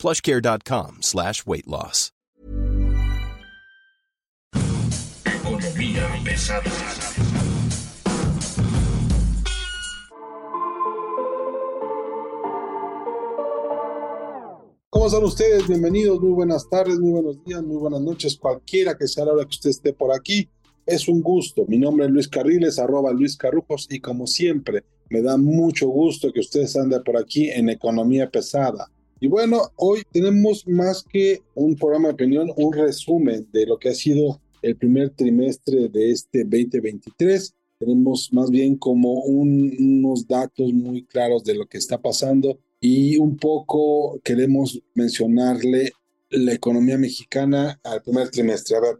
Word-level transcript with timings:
plushcare.com 0.00 1.02
slash 1.02 1.44
weight 1.46 1.66
loss. 1.66 2.10
Economía 5.24 6.08
pesada. 6.24 6.70
¿Cómo 14.88 15.06
están 15.06 15.24
ustedes? 15.24 15.68
Bienvenidos, 15.68 16.20
muy 16.20 16.32
buenas 16.32 16.68
tardes, 16.68 16.98
muy 16.98 17.12
buenos 17.12 17.44
días, 17.44 17.62
muy 17.62 17.76
buenas 17.76 18.00
noches, 18.00 18.36
cualquiera 18.36 18.96
que 18.96 19.06
sea 19.06 19.24
la 19.24 19.32
hora 19.32 19.44
que 19.44 19.50
usted 19.50 19.70
esté 19.70 19.92
por 19.92 20.14
aquí. 20.14 20.48
Es 20.86 21.08
un 21.08 21.20
gusto. 21.22 21.64
Mi 21.68 21.78
nombre 21.78 22.06
es 22.06 22.10
Luis 22.10 22.28
Carriles, 22.28 22.78
arroba 22.78 23.12
Luis 23.12 23.36
Carrujos, 23.36 23.86
y 23.90 24.00
como 24.00 24.26
siempre, 24.26 24.84
me 25.10 25.22
da 25.22 25.36
mucho 25.36 25.88
gusto 25.88 26.32
que 26.32 26.40
ustedes 26.40 26.76
anden 26.76 27.02
por 27.04 27.16
aquí 27.16 27.50
en 27.50 27.68
Economía 27.68 28.30
Pesada. 28.30 28.90
Y 29.20 29.28
bueno, 29.28 29.60
hoy 29.76 30.02
tenemos 30.12 30.66
más 30.66 31.02
que 31.04 31.42
un 31.54 31.76
programa 31.76 32.08
de 32.08 32.14
opinión, 32.14 32.50
un 32.56 32.72
resumen 32.72 33.46
de 33.52 33.66
lo 33.66 33.78
que 33.78 33.90
ha 33.90 33.94
sido 33.94 34.40
el 34.62 34.76
primer 34.76 35.10
trimestre 35.10 35.88
de 35.88 36.10
este 36.10 36.44
2023. 36.44 37.54
Tenemos 37.78 38.30
más 38.32 38.50
bien 38.50 38.76
como 38.76 39.22
un- 39.24 39.74
unos 39.78 40.26
datos 40.26 40.72
muy 40.72 41.04
claros 41.04 41.44
de 41.44 41.54
lo 41.54 41.66
que 41.66 41.78
está 41.78 41.98
pasando 41.98 42.58
y 42.80 43.16
un 43.18 43.36
poco 43.36 44.18
queremos 44.24 44.80
mencionarle 44.94 45.92
la 46.30 46.52
economía 46.54 46.96
mexicana 46.96 47.78
al 47.84 48.02
primer 48.02 48.30
trimestre. 48.30 48.76
A 48.76 48.80
ver, 48.80 48.98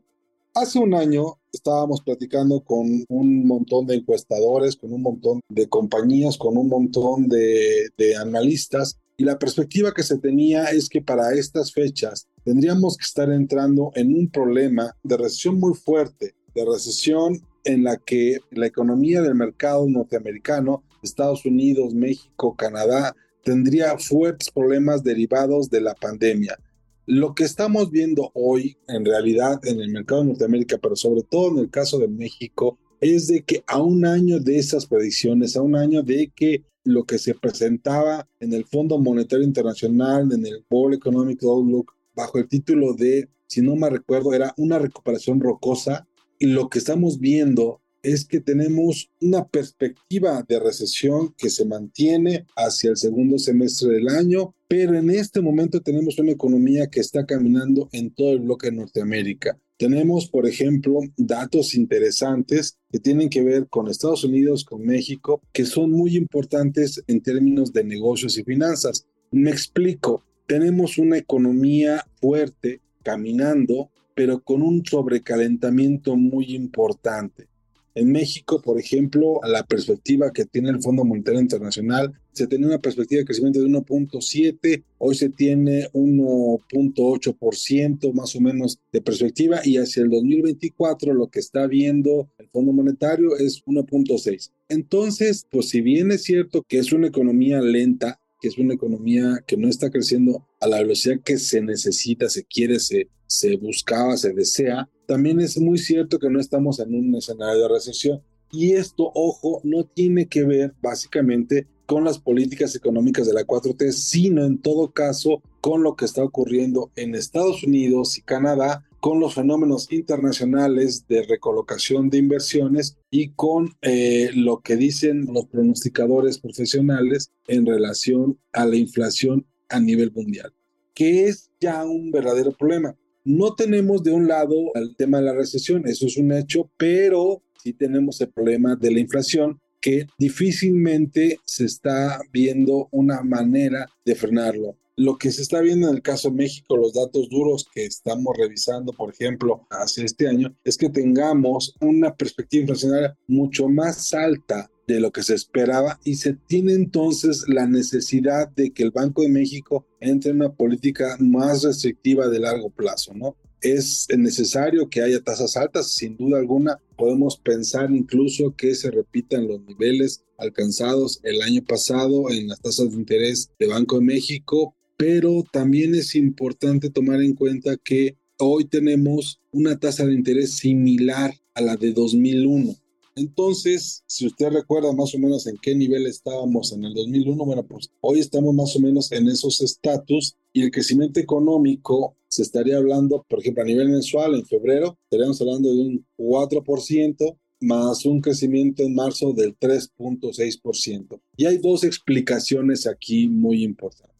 hace 0.54 0.78
un 0.78 0.92
año 0.94 1.38
estábamos 1.52 2.02
platicando 2.02 2.60
con 2.62 3.04
un 3.08 3.46
montón 3.46 3.86
de 3.86 3.96
encuestadores, 3.96 4.76
con 4.76 4.92
un 4.92 5.00
montón 5.02 5.40
de 5.48 5.66
compañías, 5.68 6.36
con 6.36 6.58
un 6.58 6.68
montón 6.68 7.28
de 7.28 8.16
analistas 8.20 8.98
y 9.20 9.24
la 9.24 9.38
perspectiva 9.38 9.92
que 9.92 10.02
se 10.02 10.16
tenía 10.16 10.70
es 10.70 10.88
que 10.88 11.02
para 11.02 11.34
estas 11.34 11.74
fechas 11.74 12.26
tendríamos 12.42 12.96
que 12.96 13.04
estar 13.04 13.30
entrando 13.30 13.90
en 13.94 14.14
un 14.14 14.30
problema 14.30 14.96
de 15.02 15.18
recesión 15.18 15.60
muy 15.60 15.74
fuerte, 15.74 16.34
de 16.54 16.64
recesión 16.64 17.38
en 17.64 17.84
la 17.84 17.98
que 17.98 18.38
la 18.50 18.64
economía 18.64 19.20
del 19.20 19.34
mercado 19.34 19.86
norteamericano, 19.86 20.84
Estados 21.02 21.44
Unidos, 21.44 21.92
México, 21.92 22.56
Canadá, 22.56 23.14
tendría 23.44 23.98
fuertes 23.98 24.50
problemas 24.50 25.04
derivados 25.04 25.68
de 25.68 25.82
la 25.82 25.94
pandemia. 25.94 26.58
Lo 27.04 27.34
que 27.34 27.44
estamos 27.44 27.90
viendo 27.90 28.30
hoy, 28.32 28.78
en 28.88 29.04
realidad, 29.04 29.60
en 29.64 29.82
el 29.82 29.90
mercado 29.90 30.22
de 30.22 30.28
Norteamérica, 30.28 30.78
pero 30.78 30.96
sobre 30.96 31.24
todo 31.24 31.50
en 31.50 31.58
el 31.58 31.68
caso 31.68 31.98
de 31.98 32.08
México, 32.08 32.78
es 33.00 33.26
de 33.26 33.42
que 33.42 33.62
a 33.66 33.82
un 33.82 34.04
año 34.04 34.40
de 34.40 34.58
esas 34.58 34.86
predicciones, 34.86 35.56
a 35.56 35.62
un 35.62 35.76
año 35.76 36.02
de 36.02 36.30
que 36.34 36.64
lo 36.84 37.04
que 37.04 37.18
se 37.18 37.34
presentaba 37.34 38.28
en 38.40 38.52
el 38.52 38.64
Fondo 38.64 38.98
Monetario 38.98 39.44
Internacional, 39.44 40.32
en 40.32 40.46
el 40.46 40.64
World 40.70 40.96
Economic 40.96 41.42
Outlook, 41.42 41.92
bajo 42.14 42.38
el 42.38 42.48
título 42.48 42.94
de, 42.94 43.28
si 43.46 43.60
no 43.62 43.76
me 43.76 43.90
recuerdo, 43.90 44.34
era 44.34 44.54
una 44.56 44.78
recuperación 44.78 45.40
rocosa, 45.40 46.06
y 46.38 46.46
lo 46.46 46.68
que 46.68 46.78
estamos 46.78 47.18
viendo 47.18 47.80
es 48.02 48.24
que 48.24 48.40
tenemos 48.40 49.10
una 49.20 49.46
perspectiva 49.46 50.42
de 50.48 50.58
recesión 50.58 51.34
que 51.36 51.50
se 51.50 51.66
mantiene 51.66 52.46
hacia 52.56 52.90
el 52.90 52.96
segundo 52.96 53.38
semestre 53.38 53.92
del 53.94 54.08
año, 54.08 54.54
pero 54.68 54.96
en 54.96 55.10
este 55.10 55.42
momento 55.42 55.82
tenemos 55.82 56.18
una 56.18 56.32
economía 56.32 56.86
que 56.86 57.00
está 57.00 57.26
caminando 57.26 57.88
en 57.92 58.10
todo 58.14 58.32
el 58.32 58.40
bloque 58.40 58.70
de 58.70 58.76
Norteamérica. 58.76 59.58
Tenemos, 59.80 60.28
por 60.28 60.46
ejemplo, 60.46 61.00
datos 61.16 61.74
interesantes 61.74 62.76
que 62.92 62.98
tienen 62.98 63.30
que 63.30 63.42
ver 63.42 63.66
con 63.66 63.88
Estados 63.88 64.24
Unidos, 64.24 64.62
con 64.62 64.84
México, 64.84 65.40
que 65.54 65.64
son 65.64 65.90
muy 65.90 66.18
importantes 66.18 67.02
en 67.06 67.22
términos 67.22 67.72
de 67.72 67.82
negocios 67.82 68.36
y 68.36 68.44
finanzas. 68.44 69.06
Me 69.30 69.48
explico, 69.48 70.22
tenemos 70.46 70.98
una 70.98 71.16
economía 71.16 72.04
fuerte 72.20 72.82
caminando, 73.02 73.88
pero 74.14 74.42
con 74.42 74.60
un 74.60 74.84
sobrecalentamiento 74.84 76.14
muy 76.14 76.54
importante. 76.54 77.48
En 77.94 78.12
México, 78.12 78.60
por 78.62 78.78
ejemplo, 78.78 79.42
a 79.42 79.48
la 79.48 79.64
perspectiva 79.64 80.30
que 80.32 80.44
tiene 80.44 80.70
el 80.70 80.80
Fondo 80.80 81.04
Monetario 81.04 81.40
Internacional, 81.40 82.12
se 82.32 82.46
tenía 82.46 82.68
una 82.68 82.78
perspectiva 82.78 83.18
de 83.18 83.24
crecimiento 83.24 83.60
de 83.60 83.66
1.7, 83.66 84.84
hoy 84.98 85.16
se 85.16 85.30
tiene 85.30 85.88
1.8% 85.92 88.12
más 88.12 88.36
o 88.36 88.40
menos 88.40 88.78
de 88.92 89.00
perspectiva 89.00 89.62
y 89.64 89.78
hacia 89.78 90.04
el 90.04 90.10
2024 90.10 91.12
lo 91.12 91.26
que 91.28 91.40
está 91.40 91.66
viendo 91.66 92.30
el 92.38 92.48
Fondo 92.50 92.72
Monetario 92.72 93.36
es 93.36 93.64
1.6. 93.64 94.52
Entonces, 94.68 95.44
pues 95.50 95.68
si 95.68 95.80
bien 95.80 96.12
es 96.12 96.22
cierto 96.22 96.62
que 96.62 96.78
es 96.78 96.92
una 96.92 97.08
economía 97.08 97.60
lenta, 97.60 98.19
que 98.40 98.48
es 98.48 98.58
una 98.58 98.74
economía 98.74 99.42
que 99.46 99.56
no 99.56 99.68
está 99.68 99.90
creciendo 99.90 100.46
a 100.60 100.66
la 100.66 100.78
velocidad 100.78 101.20
que 101.24 101.38
se 101.38 101.60
necesita, 101.60 102.28
se 102.28 102.44
quiere, 102.44 102.80
se, 102.80 103.08
se 103.26 103.56
buscaba, 103.56 104.16
se 104.16 104.32
desea, 104.32 104.88
también 105.06 105.40
es 105.40 105.58
muy 105.58 105.78
cierto 105.78 106.18
que 106.18 106.30
no 106.30 106.40
estamos 106.40 106.78
en 106.80 106.94
un 106.94 107.14
escenario 107.14 107.62
de 107.62 107.68
recesión. 107.68 108.22
Y 108.52 108.72
esto, 108.72 109.10
ojo, 109.14 109.60
no 109.64 109.84
tiene 109.84 110.26
que 110.26 110.44
ver 110.44 110.74
básicamente 110.80 111.66
con 111.86 112.04
las 112.04 112.20
políticas 112.20 112.76
económicas 112.76 113.26
de 113.26 113.34
la 113.34 113.44
4T, 113.44 113.90
sino 113.90 114.44
en 114.44 114.58
todo 114.58 114.92
caso 114.92 115.42
con 115.60 115.82
lo 115.82 115.96
que 115.96 116.04
está 116.04 116.22
ocurriendo 116.22 116.92
en 116.94 117.16
Estados 117.16 117.64
Unidos 117.64 118.16
y 118.16 118.22
Canadá, 118.22 118.84
con 119.00 119.18
los 119.18 119.34
fenómenos 119.34 119.90
internacionales 119.90 121.06
de 121.08 121.22
recolocación 121.22 122.10
de 122.10 122.18
inversiones 122.18 122.98
y 123.10 123.30
con 123.30 123.74
eh, 123.80 124.30
lo 124.34 124.60
que 124.60 124.76
dicen 124.76 125.26
los 125.32 125.46
pronosticadores 125.46 126.38
profesionales 126.38 127.32
en 127.48 127.66
relación 127.66 128.38
a 128.52 128.66
la 128.66 128.76
inflación 128.76 129.46
a 129.70 129.80
nivel 129.80 130.12
mundial, 130.12 130.52
que 130.94 131.26
es 131.26 131.50
ya 131.60 131.84
un 131.84 132.10
verdadero 132.10 132.52
problema. 132.52 132.94
No 133.24 133.54
tenemos 133.54 134.02
de 134.02 134.12
un 134.12 134.28
lado 134.28 134.54
el 134.74 134.94
tema 134.96 135.18
de 135.18 135.24
la 135.24 135.34
recesión, 135.34 135.86
eso 135.86 136.06
es 136.06 136.16
un 136.16 136.32
hecho, 136.32 136.70
pero 136.76 137.42
sí 137.62 137.72
tenemos 137.72 138.20
el 138.20 138.30
problema 138.30 138.76
de 138.76 138.90
la 138.90 139.00
inflación 139.00 139.60
que 139.80 140.06
difícilmente 140.18 141.38
se 141.44 141.64
está 141.64 142.20
viendo 142.30 142.88
una 142.90 143.22
manera 143.22 143.86
de 144.04 144.14
frenarlo. 144.14 144.76
Lo 145.00 145.16
que 145.16 145.32
se 145.32 145.40
está 145.40 145.62
viendo 145.62 145.88
en 145.88 145.94
el 145.94 146.02
caso 146.02 146.28
de 146.28 146.36
México, 146.36 146.76
los 146.76 146.92
datos 146.92 147.30
duros 147.30 147.66
que 147.72 147.86
estamos 147.86 148.36
revisando, 148.36 148.92
por 148.92 149.10
ejemplo, 149.10 149.66
hace 149.70 150.04
este 150.04 150.28
año, 150.28 150.54
es 150.62 150.76
que 150.76 150.90
tengamos 150.90 151.74
una 151.80 152.14
perspectiva 152.14 152.60
inflacionaria 152.64 153.16
mucho 153.26 153.66
más 153.66 154.12
alta 154.12 154.70
de 154.86 155.00
lo 155.00 155.10
que 155.10 155.22
se 155.22 155.32
esperaba 155.32 155.98
y 156.04 156.16
se 156.16 156.34
tiene 156.34 156.74
entonces 156.74 157.46
la 157.48 157.66
necesidad 157.66 158.50
de 158.50 158.72
que 158.74 158.82
el 158.82 158.90
Banco 158.90 159.22
de 159.22 159.30
México 159.30 159.86
entre 160.00 160.32
en 160.32 160.36
una 160.36 160.52
política 160.52 161.16
más 161.18 161.62
restrictiva 161.62 162.28
de 162.28 162.40
largo 162.40 162.68
plazo, 162.68 163.14
¿no? 163.14 163.38
Es 163.62 164.06
necesario 164.14 164.90
que 164.90 165.00
haya 165.00 165.22
tasas 165.22 165.56
altas, 165.56 165.92
sin 165.92 166.18
duda 166.18 166.38
alguna. 166.38 166.78
Podemos 166.98 167.38
pensar 167.38 167.90
incluso 167.90 168.54
que 168.54 168.74
se 168.74 168.90
repitan 168.90 169.48
los 169.48 169.62
niveles 169.62 170.26
alcanzados 170.36 171.20
el 171.22 171.40
año 171.40 171.62
pasado 171.64 172.30
en 172.30 172.48
las 172.48 172.60
tasas 172.60 172.90
de 172.90 172.96
interés 172.96 173.50
de 173.58 173.66
Banco 173.66 173.98
de 173.98 174.04
México, 174.04 174.74
pero 175.00 175.42
también 175.50 175.94
es 175.94 176.14
importante 176.14 176.90
tomar 176.90 177.22
en 177.22 177.34
cuenta 177.34 177.78
que 177.82 178.18
hoy 178.38 178.66
tenemos 178.66 179.40
una 179.50 179.78
tasa 179.78 180.04
de 180.04 180.12
interés 180.12 180.58
similar 180.58 181.32
a 181.54 181.62
la 181.62 181.76
de 181.76 181.94
2001. 181.94 182.76
Entonces, 183.16 184.04
si 184.06 184.26
usted 184.26 184.50
recuerda 184.50 184.92
más 184.92 185.14
o 185.14 185.18
menos 185.18 185.46
en 185.46 185.56
qué 185.62 185.74
nivel 185.74 186.06
estábamos 186.06 186.74
en 186.74 186.84
el 186.84 186.92
2001, 186.92 187.46
bueno, 187.46 187.66
pues 187.66 187.88
hoy 188.02 188.20
estamos 188.20 188.54
más 188.54 188.76
o 188.76 188.80
menos 188.80 189.10
en 189.12 189.26
esos 189.28 189.62
estatus 189.62 190.36
y 190.52 190.64
el 190.64 190.70
crecimiento 190.70 191.18
económico 191.18 192.14
se 192.28 192.42
estaría 192.42 192.76
hablando, 192.76 193.24
por 193.26 193.40
ejemplo, 193.40 193.62
a 193.62 193.66
nivel 193.66 193.88
mensual, 193.88 194.34
en 194.34 194.44
febrero, 194.44 194.98
estaríamos 195.04 195.40
hablando 195.40 195.72
de 195.72 195.80
un 195.80 196.06
4%, 196.18 197.38
más 197.60 198.04
un 198.04 198.20
crecimiento 198.20 198.82
en 198.82 198.94
marzo 198.94 199.32
del 199.32 199.58
3.6%. 199.58 201.18
Y 201.38 201.46
hay 201.46 201.56
dos 201.56 201.84
explicaciones 201.84 202.86
aquí 202.86 203.28
muy 203.28 203.64
importantes. 203.64 204.19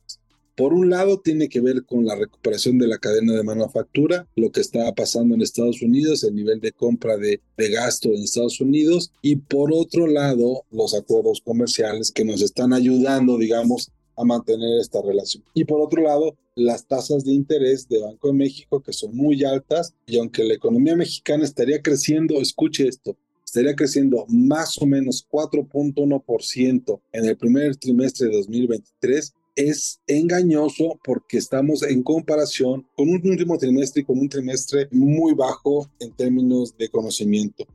Por 0.61 0.75
un 0.75 0.91
lado, 0.91 1.19
tiene 1.19 1.49
que 1.49 1.63
ver 1.63 1.87
con 1.87 2.05
la 2.05 2.17
recuperación 2.17 2.77
de 2.77 2.87
la 2.87 2.99
cadena 2.99 3.33
de 3.33 3.43
manufactura, 3.43 4.29
lo 4.37 4.53
que 4.53 4.61
estaba 4.61 4.95
pasando 4.95 5.35
en 5.35 5.41
Estados 5.41 5.81
Unidos, 5.81 6.23
el 6.23 6.35
nivel 6.35 6.61
de 6.61 6.71
compra 6.71 7.17
de, 7.17 7.41
de, 7.57 7.71
gasto 7.71 8.11
en 8.11 8.23
Estados 8.23 8.61
Unidos, 8.61 9.11
y 9.23 9.37
por 9.37 9.73
otro 9.73 10.07
lado, 10.07 10.67
los 10.71 10.93
acuerdos 10.93 11.41
comerciales 11.41 12.13
que 12.13 12.27
nos 12.27 12.43
están 12.43 12.75
ayudando, 12.75 13.39
digamos, 13.39 13.91
a 14.19 14.25
mantener 14.25 14.79
esta 14.81 15.01
relación. 15.01 15.43
Y 15.55 15.65
por 15.65 15.81
otro 15.81 16.03
lado, 16.03 16.37
las 16.55 16.87
tasas 16.87 17.25
de 17.25 17.33
interés 17.33 17.89
de 17.89 18.03
Banco 18.03 18.29
de 18.29 18.35
México, 18.35 18.83
que 18.83 18.93
son 18.93 19.17
muy 19.17 19.43
altas, 19.45 19.95
y 20.05 20.19
aunque 20.19 20.45
la 20.45 20.53
economía 20.53 20.95
mexicana 20.95 21.45
estaría 21.45 21.81
creciendo, 21.81 22.39
escuche 22.39 22.87
esto, 22.87 23.17
estaría 23.47 23.75
creciendo 23.75 24.27
más 24.29 24.77
o 24.77 24.85
menos 24.85 25.27
4.1% 25.31 27.01
en 27.13 27.25
el 27.25 27.37
primer 27.39 27.77
trimestre 27.77 28.29
de 28.29 28.37
2023, 28.37 29.33
es 29.69 30.01
engañoso 30.07 30.99
porque 31.05 31.39
estamos 31.39 31.83
en 31.83 32.03
comparación 32.03 32.87
con 32.97 33.09
un 33.09 33.21
último 33.29 33.59
trimestre 33.59 34.03
y 34.03 34.05
con 34.05 34.19
un 34.19 34.29
trimestre 34.29 34.89
muy 34.91 35.35
bajo 35.35 35.89
en 35.99 36.13
términos 36.13 36.77
de 36.77 36.89
conocimiento. 36.89 37.67